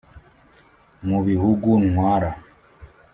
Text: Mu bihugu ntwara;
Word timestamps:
Mu 1.07 1.19
bihugu 1.27 1.69
ntwara; 1.87 2.29